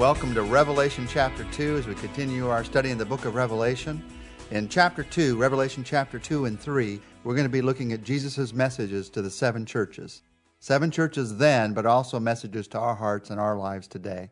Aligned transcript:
Welcome 0.00 0.32
to 0.32 0.42
Revelation 0.44 1.06
chapter 1.06 1.44
2 1.52 1.76
as 1.76 1.86
we 1.86 1.94
continue 1.94 2.48
our 2.48 2.64
study 2.64 2.88
in 2.88 2.96
the 2.96 3.04
book 3.04 3.26
of 3.26 3.34
Revelation. 3.34 4.02
In 4.50 4.66
chapter 4.66 5.04
2, 5.04 5.36
Revelation 5.36 5.84
chapter 5.84 6.18
2 6.18 6.46
and 6.46 6.58
3, 6.58 6.98
we're 7.22 7.34
going 7.34 7.44
to 7.44 7.50
be 7.50 7.60
looking 7.60 7.92
at 7.92 8.02
Jesus' 8.02 8.54
messages 8.54 9.10
to 9.10 9.20
the 9.20 9.28
seven 9.28 9.66
churches. 9.66 10.22
Seven 10.58 10.90
churches 10.90 11.36
then, 11.36 11.74
but 11.74 11.84
also 11.84 12.18
messages 12.18 12.66
to 12.68 12.78
our 12.78 12.94
hearts 12.94 13.28
and 13.28 13.38
our 13.38 13.58
lives 13.58 13.86
today. 13.86 14.30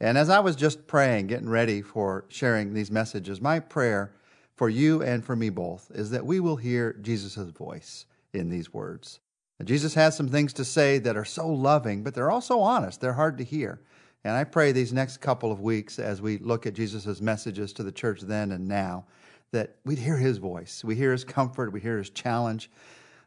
And 0.00 0.18
as 0.18 0.28
I 0.28 0.38
was 0.40 0.54
just 0.54 0.86
praying, 0.86 1.28
getting 1.28 1.48
ready 1.48 1.80
for 1.80 2.26
sharing 2.28 2.74
these 2.74 2.90
messages, 2.90 3.40
my 3.40 3.58
prayer 3.58 4.12
for 4.54 4.68
you 4.68 5.02
and 5.02 5.24
for 5.24 5.34
me 5.34 5.48
both 5.48 5.90
is 5.94 6.10
that 6.10 6.26
we 6.26 6.40
will 6.40 6.56
hear 6.56 6.92
Jesus' 6.92 7.36
voice 7.52 8.04
in 8.34 8.50
these 8.50 8.74
words. 8.74 9.20
Jesus 9.64 9.94
has 9.94 10.14
some 10.14 10.28
things 10.28 10.52
to 10.52 10.62
say 10.62 10.98
that 10.98 11.16
are 11.16 11.24
so 11.24 11.48
loving, 11.48 12.02
but 12.02 12.12
they're 12.12 12.30
also 12.30 12.60
honest. 12.60 13.00
They're 13.00 13.14
hard 13.14 13.38
to 13.38 13.44
hear. 13.44 13.80
And 14.26 14.34
I 14.34 14.42
pray 14.42 14.72
these 14.72 14.92
next 14.92 15.18
couple 15.18 15.52
of 15.52 15.60
weeks 15.60 16.00
as 16.00 16.20
we 16.20 16.38
look 16.38 16.66
at 16.66 16.74
Jesus' 16.74 17.20
messages 17.20 17.72
to 17.74 17.84
the 17.84 17.92
church 17.92 18.22
then 18.22 18.50
and 18.50 18.66
now 18.66 19.04
that 19.52 19.76
we'd 19.84 20.00
hear 20.00 20.16
his 20.16 20.38
voice. 20.38 20.82
We 20.82 20.96
hear 20.96 21.12
his 21.12 21.22
comfort, 21.22 21.72
we 21.72 21.80
hear 21.80 21.98
his 21.98 22.10
challenge. 22.10 22.68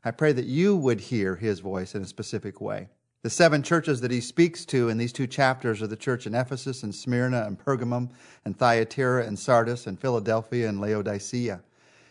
I 0.04 0.12
pray 0.12 0.34
that 0.34 0.44
you 0.44 0.76
would 0.76 1.00
hear 1.00 1.38
his 1.38 1.62
voice 1.62 1.96
in 1.96 2.02
a 2.02 2.06
specific 2.06 2.60
way. 2.60 2.90
The 3.24 3.30
seven 3.30 3.64
churches 3.64 4.02
that 4.02 4.12
he 4.12 4.20
speaks 4.20 4.66
to 4.66 4.90
in 4.90 4.98
these 4.98 5.14
two 5.14 5.26
chapters 5.26 5.82
are 5.82 5.88
the 5.88 5.96
church 5.96 6.28
in 6.28 6.36
Ephesus 6.36 6.84
and 6.84 6.94
Smyrna 6.94 7.46
and 7.48 7.58
Pergamum 7.58 8.10
and 8.44 8.60
Thyatira 8.60 9.26
and 9.26 9.40
Sardis 9.40 9.88
and 9.88 9.98
Philadelphia 9.98 10.68
and 10.68 10.82
Laodicea. 10.82 11.62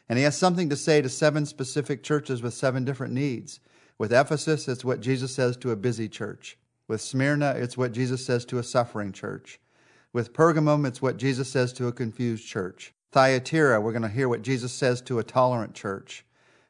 And 0.08 0.18
he 0.18 0.24
has 0.24 0.38
something 0.38 0.70
to 0.70 0.76
say 0.76 1.02
to 1.02 1.10
seven 1.10 1.44
specific 1.44 2.02
churches 2.02 2.40
with 2.40 2.54
seven 2.54 2.86
different 2.86 3.12
needs. 3.12 3.60
With 3.98 4.14
Ephesus, 4.14 4.66
it's 4.66 4.82
what 4.82 5.02
Jesus 5.02 5.34
says 5.34 5.58
to 5.58 5.72
a 5.72 5.76
busy 5.76 6.08
church. 6.08 6.56
With 6.88 7.02
Smyrna, 7.02 7.54
it's 7.56 7.76
what 7.76 7.92
Jesus 7.92 8.24
says 8.24 8.44
to 8.46 8.58
a 8.58 8.62
suffering 8.62 9.12
church. 9.12 9.60
With 10.12 10.32
Pergamum, 10.32 10.86
it's 10.86 11.02
what 11.02 11.18
Jesus 11.18 11.48
says 11.48 11.72
to 11.74 11.86
a 11.86 11.92
confused 11.92 12.46
church. 12.46 12.94
Thyatira, 13.12 13.80
we're 13.80 13.92
going 13.92 14.02
to 14.02 14.08
hear 14.08 14.28
what 14.28 14.42
Jesus 14.42 14.72
says 14.72 15.02
to 15.02 15.18
a 15.18 15.24
tolerant 15.24 15.74
church. 15.74 16.24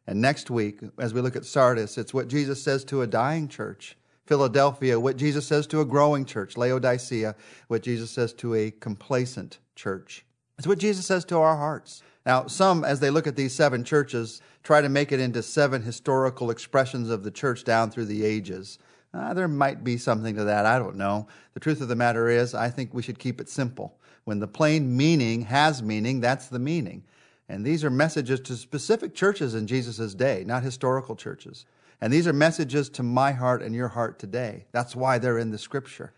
And 0.08 0.20
next 0.20 0.50
week, 0.50 0.80
as 0.98 1.14
we 1.14 1.20
look 1.20 1.36
at 1.36 1.44
Sardis, 1.44 1.98
it's 1.98 2.12
what 2.12 2.28
Jesus 2.28 2.62
says 2.62 2.84
to 2.86 3.02
a 3.02 3.06
dying 3.06 3.47
church. 3.47 3.97
Philadelphia, 4.27 4.98
what 4.98 5.16
Jesus 5.16 5.47
says 5.47 5.66
to 5.69 5.80
a 5.80 5.84
growing 5.84 6.25
church. 6.25 6.56
Laodicea, 6.56 7.34
what 7.69 7.82
Jesus 7.82 8.10
says 8.10 8.32
to 8.34 8.55
a 8.55 8.70
complacent 8.70 9.58
church. 9.75 10.25
It's 10.58 10.66
what 10.66 10.78
Jesus 10.78 11.06
says 11.06 11.25
to 11.27 11.36
our 11.38 11.56
hearts. 11.56 12.03
Now, 12.27 12.47
some, 12.47 12.84
as 12.84 13.00
they 13.00 13.10
look 13.10 13.27
at 13.27 13.36
these 13.36 13.55
seven 13.55 13.84
churches, 13.84 14.42
try 14.62 14.80
to 14.80 14.88
make 14.88 15.12
it 15.12 15.20
into 15.20 15.42
seven 15.42 15.82
historical 15.82 16.50
expressions 16.50 17.08
of 17.08 17.22
the 17.22 17.30
church 17.30 17.64
down 17.64 17.91
through 17.91 18.06
the 18.06 18.25
ages. 18.25 18.78
Uh, 19.19 19.34
there 19.34 19.48
might 19.48 19.83
be 19.83 19.97
something 19.97 20.36
to 20.36 20.44
that. 20.44 20.64
I 20.64 20.78
don't 20.78 20.97
know. 20.97 21.27
The 21.55 21.61
truth 21.61 21.80
of 21.80 21.88
the 21.88 21.97
matter 21.97 22.28
is, 22.28 22.55
I 22.55 22.70
think 22.70 22.94
we 22.94 23.02
should 23.02 23.19
keep 23.19 23.41
it 23.41 23.48
simple. 23.48 23.98
When 24.25 24.38
the 24.38 24.47
plain 24.47 24.97
meaning 24.97 25.42
has 25.42 25.83
meaning, 25.83 26.20
that's 26.20 26.47
the 26.47 26.58
meaning. 26.58 27.02
And 27.48 27.64
these 27.64 27.83
are 27.83 27.91
messages 27.91 28.41
to 28.41 28.56
specific 28.56 29.14
churches 29.14 29.55
in 29.55 29.66
Jesus' 29.66 30.14
day, 30.14 30.44
not 30.47 30.62
historical 30.62 31.16
churches. 31.16 31.64
And 32.00 32.12
these 32.12 32.28
are 32.28 32.33
messages 32.33 32.88
to 32.91 33.02
my 33.02 33.33
heart 33.33 33.62
and 33.62 33.75
your 33.75 33.88
heart 33.88 34.19
today. 34.19 34.66
That's 34.70 34.94
why 34.94 35.19
they're 35.19 35.38
in 35.38 35.50
the 35.50 35.58
scripture. 35.58 36.12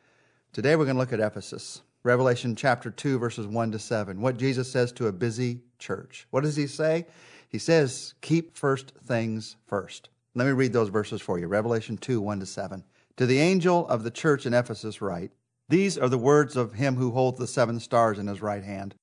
Today 0.53 0.77
we're 0.77 0.85
going 0.85 0.97
to 0.97 1.01
look 1.01 1.12
at 1.12 1.20
Ephesus, 1.20 1.83
Revelation 2.03 2.55
chapter 2.55 2.91
2, 2.91 3.19
verses 3.19 3.47
1 3.47 3.73
to 3.73 3.79
7. 3.79 4.20
What 4.20 4.37
Jesus 4.37 4.70
says 4.70 4.92
to 4.92 5.07
a 5.07 5.12
busy 5.12 5.61
church. 5.79 6.27
What 6.31 6.42
does 6.42 6.57
he 6.57 6.67
say? 6.67 7.07
He 7.48 7.59
says, 7.59 8.14
Keep 8.20 8.57
first 8.57 8.92
things 9.07 9.57
first. 9.67 10.11
Let 10.35 10.47
me 10.47 10.53
read 10.53 10.73
those 10.73 10.89
verses 10.89 11.20
for 11.20 11.39
you 11.39 11.47
Revelation 11.47 11.97
2, 11.97 12.20
1 12.20 12.41
to 12.41 12.47
7. 12.47 12.85
To 13.21 13.27
the 13.27 13.39
angel 13.39 13.87
of 13.89 14.03
the 14.03 14.11
church 14.11 14.47
in 14.47 14.55
Ephesus, 14.55 15.03
write, 15.03 15.33
These 15.69 15.98
are 15.98 16.08
the 16.08 16.17
words 16.17 16.57
of 16.57 16.73
him 16.73 16.97
who 16.97 17.11
holds 17.11 17.39
the 17.39 17.47
seven 17.47 17.79
stars 17.79 18.19
in 18.19 18.27
his 18.27 18.41
right 18.41 18.64
hand, 18.64 18.95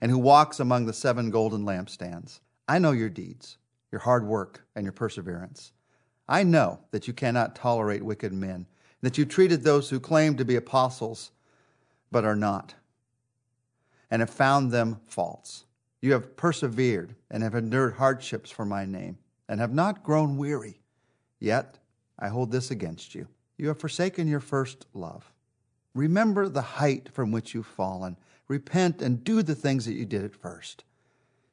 and 0.00 0.12
who 0.12 0.18
walks 0.18 0.60
among 0.60 0.86
the 0.86 0.92
seven 0.92 1.28
golden 1.28 1.64
lampstands. 1.64 2.38
I 2.68 2.78
know 2.78 2.92
your 2.92 3.08
deeds, 3.08 3.58
your 3.90 4.02
hard 4.02 4.28
work, 4.28 4.64
and 4.76 4.84
your 4.84 4.92
perseverance 4.92 5.72
I 6.28 6.44
know 6.44 6.82
that 6.92 7.08
you 7.08 7.14
cannot 7.14 7.56
tolerate 7.56 8.04
wicked 8.04 8.32
men, 8.32 8.66
that 9.00 9.18
you 9.18 9.24
treated 9.24 9.64
those 9.64 9.90
who 9.90 9.98
claim 9.98 10.36
to 10.36 10.44
be 10.44 10.54
apostles 10.54 11.32
but 12.12 12.24
are 12.24 12.36
not, 12.36 12.76
and 14.08 14.22
have 14.22 14.30
found 14.30 14.70
them 14.70 15.00
false. 15.04 15.64
You 16.00 16.12
have 16.12 16.36
persevered 16.36 17.16
and 17.28 17.42
have 17.42 17.56
endured 17.56 17.94
hardships 17.94 18.52
for 18.52 18.64
my 18.64 18.84
name, 18.84 19.18
and 19.48 19.58
have 19.58 19.74
not 19.74 20.04
grown 20.04 20.36
weary. 20.36 20.80
Yet 21.40 21.78
I 22.20 22.28
hold 22.28 22.52
this 22.52 22.70
against 22.70 23.16
you. 23.16 23.26
You 23.56 23.68
have 23.68 23.80
forsaken 23.80 24.26
your 24.26 24.40
first 24.40 24.86
love. 24.94 25.32
Remember 25.94 26.48
the 26.48 26.62
height 26.62 27.08
from 27.12 27.30
which 27.30 27.54
you've 27.54 27.66
fallen. 27.66 28.16
Repent 28.48 29.00
and 29.00 29.22
do 29.22 29.42
the 29.42 29.54
things 29.54 29.86
that 29.86 29.94
you 29.94 30.04
did 30.04 30.24
at 30.24 30.34
first. 30.34 30.84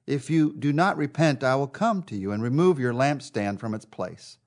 If 0.08 0.30
you 0.30 0.54
do 0.54 0.74
not 0.74 0.98
repent, 0.98 1.44
I 1.44 1.56
will 1.56 1.68
come 1.68 2.04
to 2.04 2.16
you 2.16 2.32
and 2.32 2.42
remove 2.42 2.80
your 2.80 2.94
lampstand 2.94 3.60
from 3.60 3.74
its 3.74 3.86
place. 3.86 4.38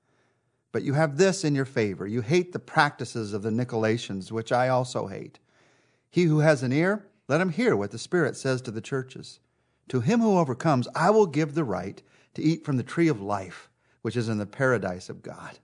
But 0.73 0.83
you 0.83 0.95
have 0.95 1.17
this 1.17 1.45
in 1.45 1.55
your 1.55 1.65
favor. 1.65 2.07
You 2.07 2.21
hate 2.21 2.53
the 2.53 2.59
practices 2.59 3.33
of 3.33 3.43
the 3.43 3.51
Nicolaitans, 3.51 4.33
which 4.33 4.51
I 4.51 4.69
also 4.69 5.07
hate. 5.07 5.39
He 6.11 6.25
who 6.25 6.41
has 6.41 6.65
an 6.65 6.73
ear, 6.73 7.07
let 7.29 7.41
him 7.41 7.51
hear 7.51 7.77
what 7.77 7.93
the 7.93 7.99
Spirit 7.99 8.37
says 8.37 8.61
to 8.63 8.73
the 8.73 8.81
churches. 8.81 9.39
To 9.89 10.01
him 10.01 10.21
who 10.21 10.39
overcomes, 10.39 10.89
I 10.95 11.11
will 11.11 11.27
give 11.27 11.55
the 11.55 11.65
right 11.65 12.03
to 12.35 12.43
eat 12.43 12.65
from 12.65 12.77
the 12.77 12.83
tree 12.83 13.09
of 13.09 13.21
life, 13.21 13.69
which 14.03 14.17
is 14.17 14.29
in 14.29 14.39
the 14.39 14.47
paradise 14.47 15.09
of 15.09 15.23
God. 15.23 15.59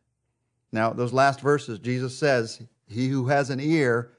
Now, 0.73 0.93
those 0.93 1.13
last 1.13 1.41
verses, 1.41 1.79
Jesus 1.79 2.17
says, 2.17 2.63
He 2.89 3.09
who 3.09 3.27
has 3.27 3.51
an 3.51 3.61
ear, 3.61 4.13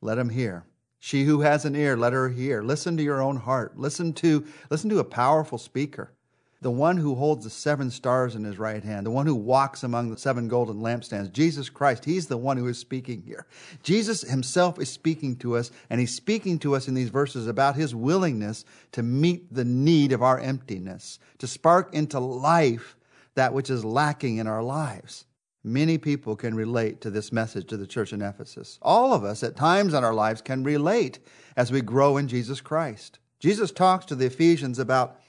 let 0.00 0.18
him 0.18 0.30
hear. 0.30 0.64
She 0.98 1.24
who 1.24 1.40
has 1.42 1.64
an 1.64 1.76
ear, 1.76 1.96
let 1.96 2.12
her 2.12 2.28
hear. 2.28 2.62
Listen 2.62 2.96
to 2.96 3.02
your 3.02 3.20
own 3.20 3.36
heart. 3.36 3.78
Listen 3.78 4.12
to, 4.14 4.46
listen 4.70 4.90
to 4.90 4.98
a 4.98 5.04
powerful 5.04 5.58
speaker 5.58 6.12
the 6.60 6.70
one 6.70 6.96
who 6.96 7.14
holds 7.14 7.44
the 7.44 7.50
seven 7.50 7.90
stars 7.90 8.34
in 8.34 8.42
his 8.42 8.58
right 8.58 8.82
hand, 8.82 9.06
the 9.06 9.12
one 9.12 9.26
who 9.26 9.34
walks 9.34 9.84
among 9.84 10.10
the 10.10 10.16
seven 10.16 10.48
golden 10.48 10.80
lampstands, 10.80 11.32
Jesus 11.32 11.70
Christ, 11.70 12.04
he's 12.04 12.26
the 12.26 12.36
one 12.36 12.56
who 12.56 12.66
is 12.66 12.78
speaking 12.78 13.22
here. 13.22 13.46
Jesus 13.84 14.22
himself 14.22 14.80
is 14.80 14.90
speaking 14.90 15.36
to 15.36 15.56
us, 15.56 15.70
and 15.88 16.00
he's 16.00 16.14
speaking 16.14 16.58
to 16.60 16.74
us 16.74 16.88
in 16.88 16.94
these 16.94 17.10
verses 17.10 17.46
about 17.46 17.76
his 17.76 17.94
willingness 17.94 18.64
to 18.92 19.04
meet 19.04 19.52
the 19.54 19.64
need 19.64 20.10
of 20.10 20.22
our 20.22 20.40
emptiness, 20.40 21.20
to 21.38 21.46
spark 21.46 21.94
into 21.94 22.18
life 22.18 22.96
that 23.34 23.54
which 23.54 23.70
is 23.70 23.84
lacking 23.84 24.38
in 24.38 24.48
our 24.48 24.62
lives. 24.62 25.26
Many 25.68 25.98
people 25.98 26.34
can 26.34 26.54
relate 26.54 27.00
to 27.02 27.10
this 27.10 27.30
message 27.30 27.66
to 27.68 27.76
the 27.76 27.86
church 27.86 28.12
in 28.12 28.22
Ephesus. 28.22 28.78
All 28.80 29.12
of 29.12 29.22
us 29.22 29.42
at 29.42 29.54
times 29.54 29.92
in 29.92 30.02
our 30.02 30.14
lives 30.14 30.40
can 30.40 30.64
relate 30.64 31.18
as 31.56 31.70
we 31.70 31.82
grow 31.82 32.16
in 32.16 32.26
Jesus 32.26 32.60
Christ. 32.60 33.18
Jesus 33.38 33.70
talks 33.70 34.06
to 34.06 34.14
the 34.14 34.26
Ephesians 34.26 34.78
about 34.78 35.20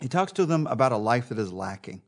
he 0.00 0.08
talks 0.08 0.32
to 0.32 0.46
them 0.46 0.66
about 0.66 0.92
a 0.92 0.96
life 0.96 1.28
that 1.28 1.38
is 1.38 1.52
lacking. 1.52 2.02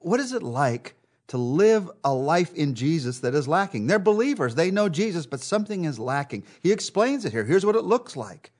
What 0.00 0.20
is 0.20 0.32
it 0.32 0.42
like 0.42 0.94
to 1.28 1.38
live 1.38 1.88
a 2.04 2.12
life 2.12 2.52
in 2.54 2.74
Jesus 2.74 3.20
that 3.20 3.34
is 3.34 3.46
lacking? 3.46 3.86
They're 3.86 3.98
believers, 3.98 4.54
they 4.54 4.70
know 4.70 4.88
Jesus, 4.88 5.24
but 5.24 5.40
something 5.40 5.84
is 5.84 5.98
lacking. 5.98 6.44
He 6.60 6.72
explains 6.72 7.24
it 7.24 7.32
here. 7.32 7.44
Here's 7.44 7.64
what 7.64 7.76
it 7.76 7.84
looks 7.84 8.16
like. 8.16 8.50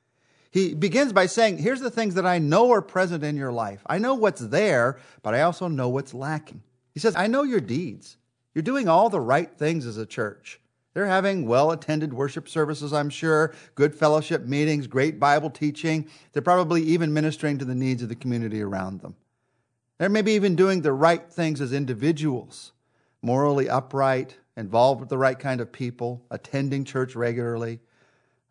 He 0.50 0.74
begins 0.74 1.12
by 1.12 1.26
saying, 1.26 1.58
Here's 1.58 1.80
the 1.80 1.90
things 1.90 2.14
that 2.14 2.24
I 2.24 2.38
know 2.38 2.70
are 2.70 2.80
present 2.80 3.24
in 3.24 3.36
your 3.36 3.52
life. 3.52 3.82
I 3.86 3.98
know 3.98 4.14
what's 4.14 4.40
there, 4.40 4.98
but 5.22 5.34
I 5.34 5.42
also 5.42 5.68
know 5.68 5.88
what's 5.88 6.14
lacking. 6.14 6.62
He 6.92 7.00
says, 7.00 7.16
I 7.16 7.26
know 7.26 7.42
your 7.42 7.60
deeds. 7.60 8.16
You're 8.58 8.64
doing 8.64 8.88
all 8.88 9.08
the 9.08 9.20
right 9.20 9.48
things 9.56 9.86
as 9.86 9.98
a 9.98 10.04
church. 10.04 10.58
They're 10.92 11.06
having 11.06 11.46
well 11.46 11.70
attended 11.70 12.12
worship 12.12 12.48
services, 12.48 12.92
I'm 12.92 13.08
sure, 13.08 13.54
good 13.76 13.94
fellowship 13.94 14.46
meetings, 14.46 14.88
great 14.88 15.20
Bible 15.20 15.48
teaching. 15.48 16.08
They're 16.32 16.42
probably 16.42 16.82
even 16.82 17.14
ministering 17.14 17.58
to 17.58 17.64
the 17.64 17.76
needs 17.76 18.02
of 18.02 18.08
the 18.08 18.16
community 18.16 18.60
around 18.60 19.00
them. 19.00 19.14
They're 19.98 20.08
maybe 20.08 20.32
even 20.32 20.56
doing 20.56 20.82
the 20.82 20.92
right 20.92 21.30
things 21.30 21.60
as 21.60 21.72
individuals, 21.72 22.72
morally 23.22 23.68
upright, 23.68 24.38
involved 24.56 24.98
with 24.98 25.08
the 25.08 25.18
right 25.18 25.38
kind 25.38 25.60
of 25.60 25.70
people, 25.70 26.24
attending 26.28 26.82
church 26.84 27.14
regularly. 27.14 27.78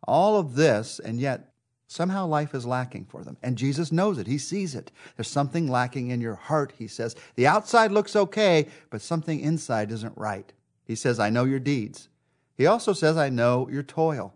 All 0.07 0.39
of 0.39 0.55
this, 0.55 0.99
and 0.99 1.19
yet 1.19 1.51
somehow 1.87 2.27
life 2.27 2.53
is 2.53 2.65
lacking 2.65 3.05
for 3.05 3.23
them. 3.23 3.37
And 3.41 3.57
Jesus 3.57 3.91
knows 3.91 4.17
it. 4.17 4.27
He 4.27 4.37
sees 4.37 4.75
it. 4.75 4.91
There's 5.15 5.27
something 5.27 5.67
lacking 5.67 6.09
in 6.09 6.21
your 6.21 6.35
heart, 6.35 6.73
he 6.77 6.87
says. 6.87 7.15
The 7.35 7.47
outside 7.47 7.91
looks 7.91 8.15
okay, 8.15 8.67
but 8.89 9.01
something 9.01 9.39
inside 9.39 9.91
isn't 9.91 10.17
right. 10.17 10.51
He 10.85 10.95
says, 10.95 11.19
I 11.19 11.29
know 11.29 11.45
your 11.45 11.59
deeds. 11.59 12.09
He 12.55 12.65
also 12.65 12.93
says, 12.93 13.17
I 13.17 13.29
know 13.29 13.69
your 13.69 13.83
toil. 13.83 14.33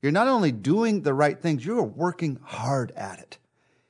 You're 0.00 0.12
not 0.12 0.28
only 0.28 0.52
doing 0.52 1.02
the 1.02 1.14
right 1.14 1.40
things, 1.40 1.64
you 1.64 1.78
are 1.78 1.84
working 1.84 2.38
hard 2.42 2.92
at 2.92 3.18
it. 3.20 3.38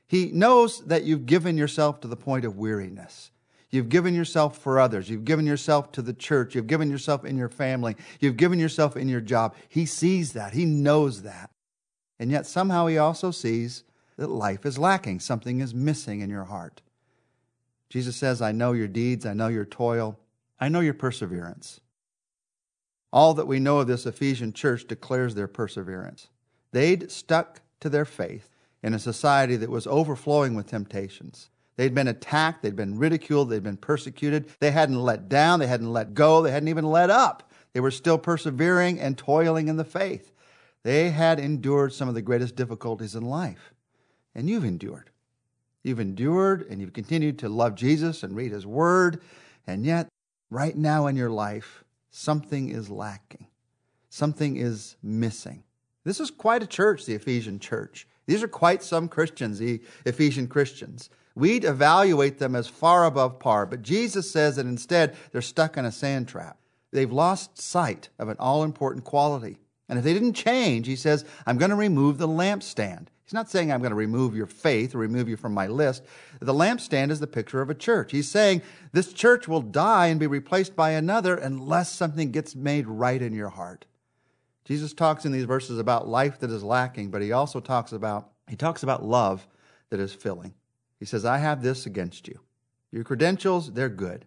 He 0.06 0.26
knows 0.26 0.84
that 0.86 1.04
you've 1.04 1.24
given 1.24 1.56
yourself 1.56 2.00
to 2.00 2.08
the 2.08 2.16
point 2.16 2.44
of 2.44 2.58
weariness. 2.58 3.30
You've 3.70 3.88
given 3.88 4.14
yourself 4.14 4.58
for 4.58 4.78
others. 4.78 5.08
You've 5.08 5.24
given 5.24 5.46
yourself 5.46 5.90
to 5.92 6.02
the 6.02 6.12
church. 6.12 6.54
You've 6.54 6.66
given 6.66 6.90
yourself 6.90 7.24
in 7.24 7.38
your 7.38 7.48
family. 7.48 7.96
You've 8.20 8.36
given 8.36 8.58
yourself 8.58 8.98
in 8.98 9.08
your 9.08 9.22
job. 9.22 9.54
He 9.70 9.86
sees 9.86 10.34
that. 10.34 10.52
He 10.52 10.66
knows 10.66 11.22
that. 11.22 11.50
And 12.22 12.30
yet 12.30 12.46
somehow 12.46 12.86
he 12.86 12.98
also 12.98 13.32
sees 13.32 13.82
that 14.16 14.30
life 14.30 14.64
is 14.64 14.78
lacking. 14.78 15.18
Something 15.18 15.58
is 15.58 15.74
missing 15.74 16.20
in 16.20 16.30
your 16.30 16.44
heart. 16.44 16.80
Jesus 17.90 18.14
says, 18.14 18.40
I 18.40 18.52
know 18.52 18.70
your 18.70 18.86
deeds. 18.86 19.26
I 19.26 19.34
know 19.34 19.48
your 19.48 19.64
toil. 19.64 20.20
I 20.60 20.68
know 20.68 20.78
your 20.78 20.94
perseverance. 20.94 21.80
All 23.12 23.34
that 23.34 23.48
we 23.48 23.58
know 23.58 23.80
of 23.80 23.88
this 23.88 24.06
Ephesian 24.06 24.52
church 24.52 24.86
declares 24.86 25.34
their 25.34 25.48
perseverance. 25.48 26.28
They'd 26.70 27.10
stuck 27.10 27.60
to 27.80 27.88
their 27.88 28.04
faith 28.04 28.48
in 28.84 28.94
a 28.94 29.00
society 29.00 29.56
that 29.56 29.68
was 29.68 29.88
overflowing 29.88 30.54
with 30.54 30.68
temptations. 30.68 31.50
They'd 31.74 31.92
been 31.92 32.06
attacked, 32.06 32.62
they'd 32.62 32.76
been 32.76 33.00
ridiculed, 33.00 33.50
they'd 33.50 33.64
been 33.64 33.76
persecuted. 33.76 34.48
They 34.60 34.70
hadn't 34.70 35.02
let 35.02 35.28
down, 35.28 35.58
they 35.58 35.66
hadn't 35.66 35.92
let 35.92 36.14
go, 36.14 36.40
they 36.42 36.52
hadn't 36.52 36.68
even 36.68 36.86
let 36.86 37.10
up. 37.10 37.50
They 37.72 37.80
were 37.80 37.90
still 37.90 38.16
persevering 38.16 39.00
and 39.00 39.18
toiling 39.18 39.66
in 39.66 39.76
the 39.76 39.84
faith. 39.84 40.32
They 40.82 41.10
had 41.10 41.38
endured 41.38 41.92
some 41.92 42.08
of 42.08 42.14
the 42.14 42.22
greatest 42.22 42.56
difficulties 42.56 43.14
in 43.14 43.22
life. 43.22 43.72
And 44.34 44.48
you've 44.48 44.64
endured. 44.64 45.10
You've 45.82 46.00
endured 46.00 46.66
and 46.68 46.80
you've 46.80 46.92
continued 46.92 47.38
to 47.40 47.48
love 47.48 47.74
Jesus 47.74 48.22
and 48.22 48.34
read 48.34 48.52
his 48.52 48.66
word. 48.66 49.22
And 49.66 49.84
yet, 49.84 50.08
right 50.50 50.76
now 50.76 51.06
in 51.06 51.16
your 51.16 51.30
life, 51.30 51.84
something 52.10 52.68
is 52.68 52.90
lacking. 52.90 53.46
Something 54.08 54.56
is 54.56 54.96
missing. 55.02 55.64
This 56.04 56.20
is 56.20 56.30
quite 56.30 56.62
a 56.62 56.66
church, 56.66 57.06
the 57.06 57.14
Ephesian 57.14 57.58
church. 57.58 58.06
These 58.26 58.42
are 58.42 58.48
quite 58.48 58.82
some 58.82 59.08
Christians, 59.08 59.58
the 59.58 59.80
Ephesian 60.04 60.48
Christians. 60.48 61.10
We'd 61.34 61.64
evaluate 61.64 62.38
them 62.38 62.54
as 62.54 62.68
far 62.68 63.04
above 63.06 63.38
par, 63.38 63.66
but 63.66 63.82
Jesus 63.82 64.30
says 64.30 64.56
that 64.56 64.66
instead 64.66 65.16
they're 65.30 65.40
stuck 65.40 65.76
in 65.76 65.84
a 65.84 65.92
sand 65.92 66.28
trap. 66.28 66.58
They've 66.90 67.10
lost 67.10 67.60
sight 67.60 68.10
of 68.18 68.28
an 68.28 68.36
all 68.38 68.64
important 68.64 69.04
quality. 69.04 69.58
And 69.92 69.98
if 69.98 70.06
they 70.06 70.14
didn't 70.14 70.32
change, 70.32 70.86
he 70.86 70.96
says, 70.96 71.26
I'm 71.44 71.58
going 71.58 71.68
to 71.68 71.76
remove 71.76 72.16
the 72.16 72.26
lampstand. 72.26 73.08
He's 73.26 73.34
not 73.34 73.50
saying 73.50 73.70
I'm 73.70 73.82
going 73.82 73.90
to 73.90 73.94
remove 73.94 74.34
your 74.34 74.46
faith 74.46 74.94
or 74.94 74.98
remove 74.98 75.28
you 75.28 75.36
from 75.36 75.52
my 75.52 75.66
list. 75.66 76.02
The 76.40 76.54
lampstand 76.54 77.10
is 77.10 77.20
the 77.20 77.26
picture 77.26 77.60
of 77.60 77.68
a 77.68 77.74
church. 77.74 78.10
He's 78.10 78.26
saying 78.26 78.62
this 78.92 79.12
church 79.12 79.46
will 79.46 79.60
die 79.60 80.06
and 80.06 80.18
be 80.18 80.26
replaced 80.26 80.74
by 80.74 80.92
another 80.92 81.36
unless 81.36 81.92
something 81.92 82.30
gets 82.30 82.56
made 82.56 82.86
right 82.86 83.20
in 83.20 83.34
your 83.34 83.50
heart. 83.50 83.84
Jesus 84.64 84.94
talks 84.94 85.26
in 85.26 85.32
these 85.32 85.44
verses 85.44 85.78
about 85.78 86.08
life 86.08 86.40
that 86.40 86.50
is 86.50 86.64
lacking, 86.64 87.10
but 87.10 87.20
he 87.20 87.32
also 87.32 87.60
talks 87.60 87.92
about 87.92 88.30
he 88.48 88.56
talks 88.56 88.82
about 88.82 89.04
love 89.04 89.46
that 89.90 90.00
is 90.00 90.14
filling. 90.14 90.54
He 90.98 91.04
says, 91.04 91.26
"I 91.26 91.36
have 91.36 91.60
this 91.60 91.84
against 91.84 92.28
you. 92.28 92.40
Your 92.90 93.04
credentials, 93.04 93.74
they're 93.74 93.90
good." 93.90 94.24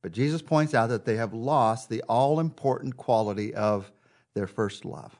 But 0.00 0.12
Jesus 0.12 0.40
points 0.40 0.72
out 0.72 0.88
that 0.88 1.04
they 1.04 1.16
have 1.16 1.34
lost 1.34 1.90
the 1.90 2.02
all-important 2.08 2.96
quality 2.96 3.54
of 3.54 3.92
their 4.34 4.46
first 4.46 4.84
love. 4.84 5.18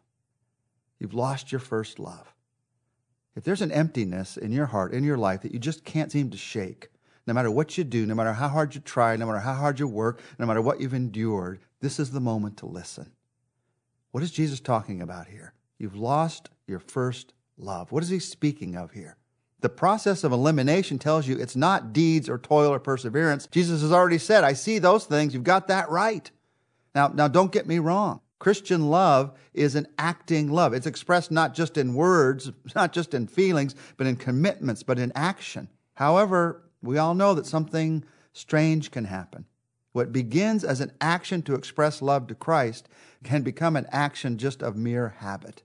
You've 0.98 1.14
lost 1.14 1.52
your 1.52 1.58
first 1.58 1.98
love. 1.98 2.32
If 3.34 3.44
there's 3.44 3.62
an 3.62 3.72
emptiness 3.72 4.36
in 4.36 4.52
your 4.52 4.66
heart, 4.66 4.92
in 4.92 5.04
your 5.04 5.16
life 5.16 5.42
that 5.42 5.52
you 5.52 5.58
just 5.58 5.84
can't 5.84 6.12
seem 6.12 6.30
to 6.30 6.36
shake, 6.36 6.90
no 7.26 7.34
matter 7.34 7.50
what 7.50 7.78
you 7.78 7.84
do, 7.84 8.04
no 8.04 8.14
matter 8.14 8.32
how 8.32 8.48
hard 8.48 8.74
you 8.74 8.80
try, 8.80 9.16
no 9.16 9.26
matter 9.26 9.40
how 9.40 9.54
hard 9.54 9.78
you 9.78 9.86
work, 9.86 10.20
no 10.38 10.46
matter 10.46 10.60
what 10.60 10.80
you've 10.80 10.94
endured, 10.94 11.60
this 11.80 11.98
is 11.98 12.10
the 12.10 12.20
moment 12.20 12.56
to 12.58 12.66
listen. 12.66 13.12
What 14.10 14.22
is 14.22 14.30
Jesus 14.30 14.60
talking 14.60 15.00
about 15.00 15.28
here? 15.28 15.54
You've 15.78 15.96
lost 15.96 16.50
your 16.66 16.78
first 16.78 17.32
love. 17.56 17.90
What 17.90 18.02
is 18.02 18.08
he 18.08 18.18
speaking 18.18 18.76
of 18.76 18.92
here? 18.92 19.16
The 19.60 19.68
process 19.68 20.24
of 20.24 20.32
elimination 20.32 20.98
tells 20.98 21.26
you 21.26 21.38
it's 21.38 21.56
not 21.56 21.92
deeds 21.92 22.28
or 22.28 22.36
toil 22.36 22.72
or 22.72 22.80
perseverance. 22.80 23.46
Jesus 23.50 23.80
has 23.80 23.92
already 23.92 24.18
said, 24.18 24.44
I 24.44 24.52
see 24.52 24.78
those 24.78 25.06
things. 25.06 25.32
You've 25.32 25.44
got 25.44 25.68
that 25.68 25.88
right. 25.88 26.28
Now, 26.94 27.08
now 27.08 27.28
don't 27.28 27.52
get 27.52 27.66
me 27.66 27.78
wrong. 27.78 28.20
Christian 28.42 28.90
love 28.90 29.38
is 29.54 29.76
an 29.76 29.86
acting 29.98 30.50
love. 30.50 30.74
It's 30.74 30.88
expressed 30.88 31.30
not 31.30 31.54
just 31.54 31.76
in 31.76 31.94
words, 31.94 32.50
not 32.74 32.92
just 32.92 33.14
in 33.14 33.28
feelings, 33.28 33.76
but 33.96 34.08
in 34.08 34.16
commitments, 34.16 34.82
but 34.82 34.98
in 34.98 35.12
action. 35.14 35.68
However, 35.94 36.64
we 36.82 36.98
all 36.98 37.14
know 37.14 37.34
that 37.34 37.46
something 37.46 38.04
strange 38.32 38.90
can 38.90 39.04
happen. 39.04 39.44
What 39.92 40.10
begins 40.10 40.64
as 40.64 40.80
an 40.80 40.90
action 41.00 41.42
to 41.42 41.54
express 41.54 42.02
love 42.02 42.26
to 42.26 42.34
Christ 42.34 42.88
can 43.22 43.42
become 43.42 43.76
an 43.76 43.86
action 43.92 44.38
just 44.38 44.60
of 44.60 44.74
mere 44.74 45.10
habit. 45.18 45.62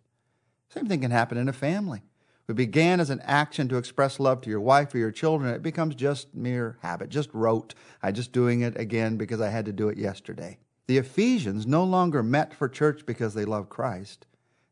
Same 0.69 0.85
thing 0.85 1.01
can 1.01 1.09
happen 1.09 1.39
in 1.39 1.49
a 1.49 1.53
family. 1.53 2.03
What 2.45 2.57
began 2.57 2.99
as 2.99 3.09
an 3.09 3.21
action 3.23 3.67
to 3.69 3.77
express 3.77 4.19
love 4.19 4.41
to 4.41 4.51
your 4.51 4.61
wife 4.61 4.93
or 4.93 4.99
your 4.99 5.09
children, 5.09 5.51
it 5.51 5.63
becomes 5.63 5.95
just 5.95 6.35
mere 6.35 6.77
habit, 6.83 7.09
just 7.09 7.33
rote. 7.33 7.73
I 8.03 8.11
just 8.11 8.31
doing 8.31 8.61
it 8.61 8.79
again 8.79 9.17
because 9.17 9.41
I 9.41 9.49
had 9.49 9.65
to 9.65 9.73
do 9.73 9.89
it 9.89 9.97
yesterday. 9.97 10.59
The 10.87 10.97
Ephesians 10.97 11.67
no 11.67 11.83
longer 11.83 12.23
met 12.23 12.53
for 12.53 12.69
church 12.69 13.05
because 13.05 13.33
they 13.33 13.45
loved 13.45 13.69
Christ. 13.69 14.25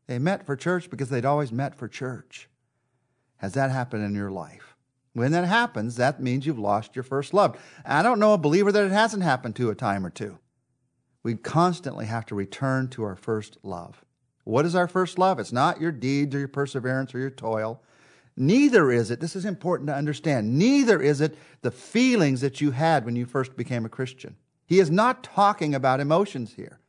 They 0.06 0.18
met 0.18 0.46
for 0.46 0.56
church 0.56 0.88
because 0.88 1.10
they'd 1.10 1.24
always 1.24 1.52
met 1.52 1.74
for 1.74 1.88
church. 1.88 2.48
Has 3.38 3.52
that 3.52 3.70
happened 3.70 4.04
in 4.04 4.14
your 4.14 4.30
life? 4.30 4.76
When 5.12 5.32
that 5.32 5.46
happens, 5.46 5.96
that 5.96 6.22
means 6.22 6.46
you've 6.46 6.58
lost 6.58 6.96
your 6.96 7.02
first 7.02 7.34
love. 7.34 7.58
I 7.84 8.02
don't 8.02 8.18
know 8.18 8.32
a 8.32 8.38
believer 8.38 8.72
that 8.72 8.84
it 8.84 8.92
hasn't 8.92 9.22
happened 9.22 9.56
to 9.56 9.70
a 9.70 9.74
time 9.74 10.04
or 10.06 10.10
two. 10.10 10.38
We 11.22 11.34
constantly 11.34 12.06
have 12.06 12.24
to 12.26 12.34
return 12.34 12.88
to 12.90 13.02
our 13.02 13.16
first 13.16 13.58
love. 13.62 14.04
What 14.44 14.64
is 14.64 14.74
our 14.74 14.86
first 14.86 15.18
love? 15.18 15.38
It's 15.40 15.52
not 15.52 15.80
your 15.80 15.90
deeds 15.90 16.34
or 16.34 16.38
your 16.38 16.48
perseverance 16.48 17.14
or 17.14 17.18
your 17.18 17.30
toil. 17.30 17.82
Neither 18.36 18.90
is 18.90 19.10
it, 19.10 19.20
this 19.20 19.34
is 19.34 19.44
important 19.44 19.88
to 19.88 19.94
understand, 19.94 20.58
neither 20.58 21.00
is 21.00 21.20
it 21.20 21.36
the 21.62 21.70
feelings 21.70 22.42
that 22.42 22.60
you 22.60 22.70
had 22.70 23.04
when 23.04 23.16
you 23.16 23.24
first 23.24 23.56
became 23.56 23.84
a 23.84 23.90
Christian. 23.90 24.36
He 24.66 24.80
is 24.80 24.90
not 24.90 25.22
talking 25.22 25.74
about 25.74 26.00
emotions 26.00 26.54
here. 26.54 26.80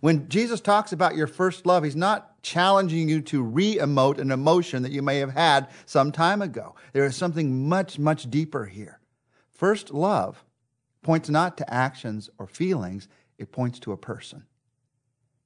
When 0.00 0.28
Jesus 0.28 0.60
talks 0.60 0.92
about 0.92 1.16
your 1.16 1.26
first 1.26 1.66
love, 1.66 1.84
he's 1.84 1.96
not 1.96 2.42
challenging 2.42 3.08
you 3.08 3.20
to 3.22 3.42
re 3.42 3.76
emote 3.76 4.18
an 4.18 4.30
emotion 4.30 4.82
that 4.82 4.92
you 4.92 5.02
may 5.02 5.18
have 5.18 5.32
had 5.32 5.68
some 5.86 6.12
time 6.12 6.42
ago. 6.42 6.74
There 6.92 7.04
is 7.04 7.16
something 7.16 7.68
much, 7.68 7.98
much 7.98 8.30
deeper 8.30 8.66
here. 8.66 9.00
First 9.50 9.92
love 9.92 10.44
points 11.02 11.28
not 11.28 11.56
to 11.58 11.72
actions 11.72 12.28
or 12.38 12.46
feelings, 12.46 13.08
it 13.38 13.52
points 13.52 13.78
to 13.80 13.92
a 13.92 13.96
person. 13.96 14.44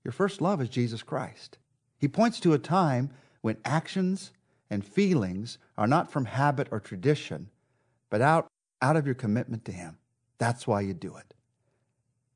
Your 0.05 0.13
first 0.13 0.41
love 0.41 0.61
is 0.61 0.69
Jesus 0.69 1.03
Christ. 1.03 1.59
He 1.99 2.09
points 2.09 2.41
to 2.41 2.53
a 2.53 2.59
time 2.59 3.11
when 3.43 3.57
actions 3.65 4.33
and 4.71 4.85
feelings 4.85 5.59
are 5.79 5.87
not 5.87 6.11
from 6.11 6.25
habit 6.25 6.69
or 6.71 6.81
tradition, 6.81 7.51
but 8.11 8.21
out, 8.21 8.49
out 8.81 8.97
of 8.97 9.07
your 9.07 9.15
commitment 9.15 9.65
to 9.67 9.73
Him. 9.73 9.99
That's 10.39 10.67
why 10.67 10.81
you 10.81 10.95
do 10.95 11.17
it. 11.17 11.35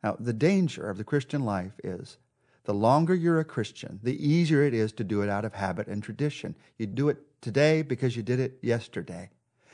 Now, 0.07 0.17
the 0.21 0.33
danger 0.33 0.89
of 0.89 0.99
the 0.99 1.05
Christian 1.05 1.45
life 1.45 1.73
is 1.83 2.19
the 2.63 2.73
longer 2.73 3.13
you're 3.13 3.41
a 3.41 3.45
Christian, 3.45 3.99
the 4.05 4.25
easier 4.25 4.63
it 4.63 4.73
is 4.73 4.93
to 4.93 5.03
do 5.03 5.23
it 5.23 5.29
out 5.29 5.45
of 5.45 5.55
habit 5.55 5.89
and 5.89 6.01
tradition. 6.01 6.55
You 6.79 6.87
do 6.87 7.09
it 7.09 7.19
today 7.41 7.83
because 7.83 8.17
you 8.17 8.23
did 8.23 8.39
it 8.39 8.57
yesterday. 8.63 9.31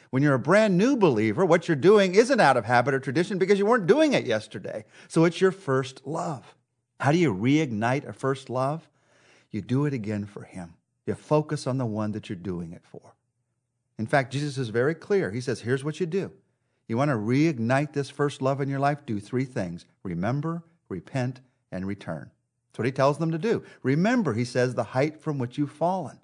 When 0.09 0.23
you're 0.23 0.33
a 0.33 0.39
brand 0.39 0.79
new 0.79 0.97
believer, 0.97 1.45
what 1.45 1.69
you're 1.69 1.77
doing 1.77 2.15
isn't 2.15 2.41
out 2.41 2.57
of 2.57 2.65
habit 2.65 2.95
or 2.95 2.99
tradition 2.99 3.37
because 3.37 3.59
you 3.59 3.67
weren't 3.67 3.87
doing 3.87 4.15
it 4.15 4.25
yesterday. 4.25 4.87
So 5.07 5.27
it's 5.27 5.39
your 5.39 5.53
first 5.53 6.07
love. 6.07 6.55
How 6.99 7.13
do 7.13 7.19
you 7.19 7.35
reignite 7.35 8.09
a 8.09 8.15
first 8.15 8.49
love? 8.49 8.89
You 9.51 9.61
do 9.61 9.85
it 9.85 9.93
again 9.93 10.25
for 10.25 10.45
Him. 10.45 10.77
You 11.05 11.15
focus 11.15 11.67
on 11.67 11.77
the 11.77 11.85
one 11.85 12.13
that 12.13 12.31
you're 12.31 12.37
doing 12.37 12.73
it 12.73 12.87
for. 12.87 13.17
In 13.99 14.07
fact, 14.07 14.33
Jesus 14.33 14.57
is 14.57 14.71
very 14.71 14.95
clear. 14.95 15.31
He 15.31 15.43
says, 15.43 15.61
here's 15.61 15.85
what 15.85 16.01
you 16.01 16.07
do 16.07 16.33
you 16.93 16.99
want 16.99 17.11
to 17.11 17.17
reignite 17.17 17.95
this 17.95 18.11
first 18.11 18.43
love 18.43 18.61
in 18.61 18.69
your 18.69 18.79
life? 18.79 19.07
Do 19.07 19.19
three 19.19 19.47
things 19.47 19.87
remember, 20.03 20.63
repent, 20.91 21.41
and 21.71 21.87
return. 21.87 22.31
That's 22.69 22.79
what 22.79 22.85
he 22.85 22.93
tells 22.93 23.17
them 23.17 23.31
to 23.33 23.39
do. 23.39 23.65
Remember, 23.83 24.35
he 24.35 24.45
says, 24.45 24.75
the 24.75 24.85
height 24.85 25.19
from 25.19 25.39
which 25.39 25.57
you've 25.57 25.73
fallen. 25.73 26.19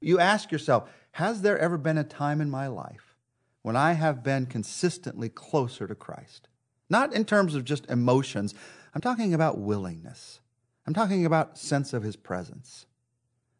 You 0.00 0.18
ask 0.18 0.50
yourself, 0.50 0.90
has 1.12 1.42
there 1.42 1.58
ever 1.58 1.76
been 1.76 1.98
a 1.98 2.04
time 2.04 2.40
in 2.40 2.50
my 2.50 2.66
life 2.66 3.14
when 3.60 3.76
I 3.76 3.92
have 3.92 4.22
been 4.22 4.46
consistently 4.46 5.28
closer 5.28 5.86
to 5.86 5.94
Christ? 5.94 6.48
Not 6.88 7.12
in 7.12 7.26
terms 7.26 7.54
of 7.54 7.66
just 7.66 7.84
emotions, 7.90 8.54
I'm 8.94 9.02
talking 9.02 9.34
about 9.34 9.58
willingness. 9.58 10.40
I'm 10.86 10.94
talking 10.94 11.26
about 11.26 11.58
sense 11.58 11.92
of 11.92 12.02
his 12.02 12.16
presence. 12.16 12.86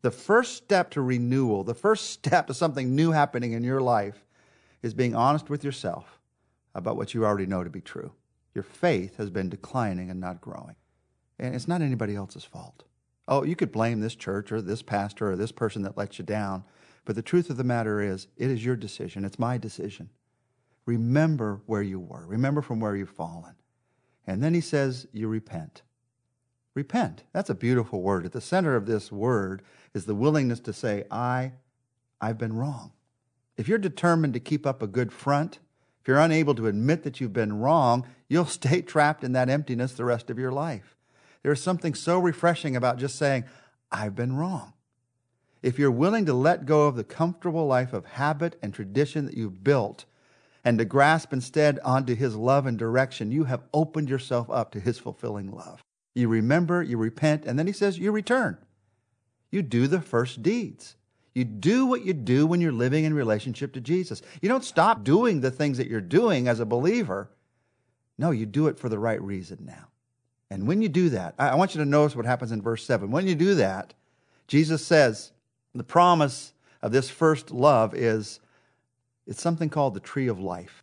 The 0.00 0.10
first 0.10 0.56
step 0.56 0.88
to 0.92 1.02
renewal, 1.02 1.64
the 1.64 1.74
first 1.74 2.08
step 2.10 2.46
to 2.46 2.54
something 2.54 2.96
new 2.96 3.12
happening 3.12 3.52
in 3.52 3.62
your 3.62 3.82
life 3.82 4.24
is 4.82 4.94
being 4.94 5.14
honest 5.14 5.50
with 5.50 5.62
yourself 5.62 6.19
about 6.74 6.96
what 6.96 7.14
you 7.14 7.24
already 7.24 7.46
know 7.46 7.64
to 7.64 7.70
be 7.70 7.80
true. 7.80 8.12
Your 8.54 8.64
faith 8.64 9.16
has 9.16 9.30
been 9.30 9.48
declining 9.48 10.10
and 10.10 10.20
not 10.20 10.40
growing. 10.40 10.76
And 11.38 11.54
it's 11.54 11.68
not 11.68 11.82
anybody 11.82 12.14
else's 12.14 12.44
fault. 12.44 12.84
Oh, 13.28 13.44
you 13.44 13.56
could 13.56 13.72
blame 13.72 14.00
this 14.00 14.14
church 14.14 14.50
or 14.50 14.60
this 14.60 14.82
pastor 14.82 15.30
or 15.30 15.36
this 15.36 15.52
person 15.52 15.82
that 15.82 15.96
let 15.96 16.18
you 16.18 16.24
down. 16.24 16.64
But 17.04 17.16
the 17.16 17.22
truth 17.22 17.48
of 17.48 17.56
the 17.56 17.64
matter 17.64 18.00
is, 18.00 18.26
it 18.36 18.50
is 18.50 18.64
your 18.64 18.76
decision. 18.76 19.24
It's 19.24 19.38
my 19.38 19.56
decision. 19.56 20.10
Remember 20.84 21.60
where 21.66 21.82
you 21.82 22.00
were. 22.00 22.26
Remember 22.26 22.60
from 22.60 22.80
where 22.80 22.96
you've 22.96 23.10
fallen. 23.10 23.54
And 24.26 24.42
then 24.42 24.54
he 24.54 24.60
says, 24.60 25.06
you 25.12 25.28
repent. 25.28 25.82
Repent. 26.74 27.24
That's 27.32 27.50
a 27.50 27.54
beautiful 27.54 28.02
word. 28.02 28.26
At 28.26 28.32
the 28.32 28.40
center 28.40 28.76
of 28.76 28.86
this 28.86 29.10
word 29.10 29.62
is 29.94 30.04
the 30.04 30.14
willingness 30.14 30.60
to 30.60 30.72
say, 30.72 31.04
I, 31.10 31.52
I've 32.20 32.38
been 32.38 32.54
wrong. 32.54 32.92
If 33.56 33.68
you're 33.68 33.78
determined 33.78 34.34
to 34.34 34.40
keep 34.40 34.66
up 34.66 34.82
a 34.82 34.86
good 34.86 35.12
front, 35.12 35.58
if 36.00 36.08
you're 36.08 36.18
unable 36.18 36.54
to 36.54 36.66
admit 36.66 37.02
that 37.02 37.20
you've 37.20 37.32
been 37.32 37.58
wrong, 37.58 38.06
you'll 38.28 38.44
stay 38.46 38.82
trapped 38.82 39.24
in 39.24 39.32
that 39.32 39.48
emptiness 39.48 39.92
the 39.92 40.04
rest 40.04 40.30
of 40.30 40.38
your 40.38 40.52
life. 40.52 40.96
There 41.42 41.52
is 41.52 41.62
something 41.62 41.94
so 41.94 42.18
refreshing 42.18 42.76
about 42.76 42.98
just 42.98 43.16
saying, 43.16 43.44
I've 43.90 44.14
been 44.14 44.36
wrong. 44.36 44.74
If 45.62 45.78
you're 45.78 45.90
willing 45.90 46.26
to 46.26 46.34
let 46.34 46.64
go 46.64 46.86
of 46.86 46.96
the 46.96 47.04
comfortable 47.04 47.66
life 47.66 47.92
of 47.92 48.06
habit 48.06 48.58
and 48.62 48.72
tradition 48.72 49.26
that 49.26 49.36
you've 49.36 49.62
built 49.62 50.06
and 50.64 50.78
to 50.78 50.84
grasp 50.84 51.32
instead 51.32 51.78
onto 51.80 52.14
His 52.14 52.34
love 52.36 52.66
and 52.66 52.78
direction, 52.78 53.30
you 53.32 53.44
have 53.44 53.62
opened 53.74 54.08
yourself 54.08 54.48
up 54.50 54.70
to 54.72 54.80
His 54.80 54.98
fulfilling 54.98 55.50
love. 55.50 55.82
You 56.14 56.28
remember, 56.28 56.82
you 56.82 56.96
repent, 56.96 57.44
and 57.44 57.58
then 57.58 57.66
He 57.66 57.72
says, 57.72 57.98
you 57.98 58.10
return. 58.10 58.58
You 59.50 59.62
do 59.62 59.86
the 59.86 60.00
first 60.00 60.42
deeds. 60.42 60.96
You 61.34 61.44
do 61.44 61.86
what 61.86 62.04
you 62.04 62.12
do 62.12 62.46
when 62.46 62.60
you're 62.60 62.72
living 62.72 63.04
in 63.04 63.14
relationship 63.14 63.72
to 63.74 63.80
Jesus. 63.80 64.22
You 64.40 64.48
don't 64.48 64.64
stop 64.64 65.04
doing 65.04 65.40
the 65.40 65.50
things 65.50 65.78
that 65.78 65.88
you're 65.88 66.00
doing 66.00 66.48
as 66.48 66.60
a 66.60 66.66
believer. 66.66 67.30
No, 68.18 68.32
you 68.32 68.46
do 68.46 68.66
it 68.66 68.78
for 68.78 68.88
the 68.88 68.98
right 68.98 69.20
reason 69.22 69.58
now. 69.62 69.88
And 70.50 70.66
when 70.66 70.82
you 70.82 70.88
do 70.88 71.10
that, 71.10 71.34
I 71.38 71.54
want 71.54 71.74
you 71.74 71.80
to 71.80 71.88
notice 71.88 72.16
what 72.16 72.26
happens 72.26 72.50
in 72.50 72.60
verse 72.60 72.84
7. 72.84 73.10
When 73.10 73.26
you 73.26 73.36
do 73.36 73.54
that, 73.54 73.94
Jesus 74.48 74.84
says 74.84 75.30
the 75.74 75.84
promise 75.84 76.52
of 76.82 76.90
this 76.90 77.08
first 77.08 77.52
love 77.52 77.94
is 77.94 78.40
it's 79.26 79.40
something 79.40 79.70
called 79.70 79.94
the 79.94 80.00
tree 80.00 80.26
of 80.26 80.40
life. 80.40 80.82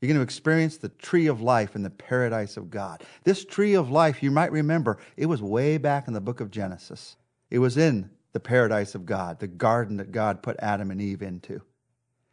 You're 0.00 0.08
going 0.08 0.18
to 0.18 0.22
experience 0.22 0.76
the 0.76 0.88
tree 0.88 1.26
of 1.26 1.40
life 1.40 1.74
in 1.74 1.82
the 1.82 1.90
paradise 1.90 2.56
of 2.56 2.70
God. 2.70 3.02
This 3.24 3.44
tree 3.44 3.74
of 3.74 3.90
life, 3.90 4.22
you 4.22 4.30
might 4.30 4.52
remember, 4.52 4.98
it 5.16 5.26
was 5.26 5.42
way 5.42 5.78
back 5.78 6.06
in 6.06 6.14
the 6.14 6.20
book 6.20 6.40
of 6.40 6.50
Genesis. 6.50 7.16
It 7.50 7.58
was 7.58 7.76
in 7.76 8.10
the 8.32 8.40
paradise 8.40 8.94
of 8.94 9.06
God, 9.06 9.40
the 9.40 9.46
garden 9.46 9.96
that 9.96 10.12
God 10.12 10.42
put 10.42 10.56
Adam 10.60 10.90
and 10.90 11.00
Eve 11.00 11.22
into. 11.22 11.62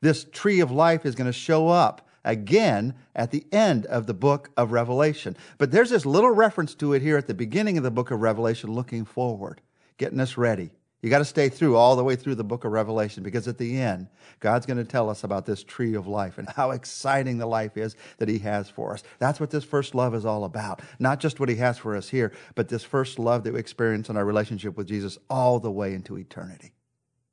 This 0.02 0.26
tree 0.26 0.60
of 0.60 0.72
life 0.72 1.06
is 1.06 1.16
going 1.16 1.28
to 1.28 1.34
show 1.34 1.70
up 1.70 2.08
again 2.24 2.94
at 3.16 3.32
the 3.32 3.46
end 3.52 3.86
of 3.88 4.06
the 4.06 4.14
book 4.14 4.52
of 4.58 4.72
Revelation. 4.72 5.36
But 5.58 5.72
there's 5.72 5.90
this 5.90 6.06
little 6.06 6.32
reference 6.32 6.76
to 6.76 6.94
it 6.94 7.02
here 7.02 7.18
at 7.18 7.28
the 7.28 7.34
beginning 7.34 7.78
of 7.78 7.84
the 7.84 7.92
book 7.92 8.12
of 8.12 8.22
Revelation 8.22 8.72
looking 8.74 9.06
forward, 9.06 9.62
getting 9.98 10.20
us 10.20 10.38
ready. 10.38 10.72
You 11.02 11.12
got 11.12 11.20
to 11.20 11.26
stay 11.26 11.50
through 11.50 11.76
all 11.76 11.96
the 11.96 12.04
way 12.04 12.16
through 12.16 12.36
the 12.36 12.44
book 12.44 12.64
of 12.64 12.72
Revelation 12.72 13.22
because 13.22 13.48
at 13.48 13.60
the 13.60 13.80
end, 13.80 14.08
God's 14.40 14.66
going 14.66 14.78
to 14.78 14.84
tell 14.84 15.12
us 15.12 15.24
about 15.24 15.46
this 15.46 15.64
tree 15.64 15.94
of 15.94 16.08
life 16.08 16.40
and 16.40 16.50
how 16.50 16.72
exciting 16.72 17.38
the 17.38 17.46
life 17.46 17.78
is 17.78 17.96
that 18.18 18.28
He 18.28 18.40
has 18.40 18.68
for 18.68 18.94
us. 18.94 19.04
That's 19.20 19.40
what 19.40 19.52
this 19.52 19.64
first 19.64 19.94
love 19.94 20.16
is 20.16 20.26
all 20.26 20.44
about. 20.44 20.82
Not 20.98 21.20
just 21.20 21.40
what 21.40 21.50
He 21.50 21.56
has 21.58 21.78
for 21.78 21.96
us 21.96 22.10
here, 22.10 22.34
but 22.56 22.70
this 22.70 22.84
first 22.84 23.20
love 23.20 23.44
that 23.44 23.54
we 23.54 23.60
experience 23.60 24.10
in 24.10 24.18
our 24.18 24.26
relationship 24.26 24.76
with 24.76 24.88
Jesus 24.88 25.20
all 25.30 25.60
the 25.60 25.72
way 25.72 25.94
into 25.94 26.18
eternity. 26.18 26.74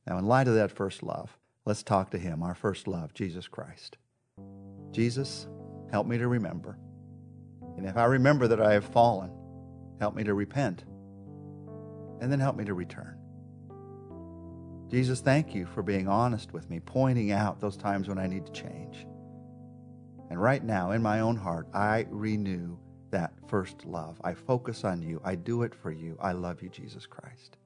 Now, 0.06 0.18
in 0.18 0.26
light 0.26 0.48
of 0.48 0.54
that 0.56 0.70
first 0.70 1.02
love, 1.02 1.38
let's 1.64 1.82
talk 1.82 2.10
to 2.10 2.18
Him, 2.18 2.42
our 2.42 2.54
first 2.54 2.86
love, 2.86 3.14
Jesus 3.14 3.48
Christ. 3.48 3.96
Jesus, 4.90 5.46
help 5.90 6.06
me 6.06 6.18
to 6.18 6.28
remember. 6.28 6.78
And 7.78 7.86
if 7.86 7.96
I 7.96 8.04
remember 8.04 8.46
that 8.48 8.60
I 8.60 8.74
have 8.74 8.84
fallen, 8.84 9.32
help 10.00 10.14
me 10.14 10.22
to 10.24 10.34
repent. 10.34 10.84
And 12.20 12.30
then 12.30 12.40
help 12.40 12.56
me 12.56 12.66
to 12.66 12.74
return. 12.74 13.18
Jesus, 14.90 15.20
thank 15.20 15.54
you 15.54 15.66
for 15.66 15.82
being 15.82 16.08
honest 16.08 16.52
with 16.52 16.70
me, 16.70 16.80
pointing 16.80 17.32
out 17.32 17.60
those 17.60 17.76
times 17.76 18.08
when 18.08 18.18
I 18.18 18.26
need 18.26 18.46
to 18.46 18.52
change. 18.52 19.06
And 20.30 20.40
right 20.40 20.62
now, 20.62 20.92
in 20.92 21.02
my 21.02 21.20
own 21.20 21.36
heart, 21.36 21.66
I 21.74 22.06
renew 22.10 22.76
that 23.10 23.32
first 23.48 23.84
love. 23.84 24.20
I 24.24 24.34
focus 24.34 24.84
on 24.84 25.02
you. 25.02 25.20
I 25.24 25.34
do 25.34 25.62
it 25.62 25.74
for 25.74 25.90
you. 25.90 26.16
I 26.20 26.32
love 26.32 26.62
you, 26.62 26.68
Jesus 26.68 27.06
Christ. 27.06 27.56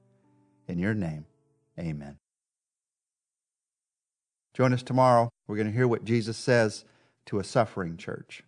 In 0.67 0.77
your 0.77 0.93
name, 0.93 1.25
amen. 1.79 2.17
Join 4.53 4.73
us 4.73 4.83
tomorrow. 4.83 5.29
We're 5.47 5.55
going 5.55 5.67
to 5.67 5.73
hear 5.73 5.87
what 5.87 6.05
Jesus 6.05 6.37
says 6.37 6.85
to 7.27 7.39
a 7.39 7.43
suffering 7.43 7.97
church. 7.97 8.43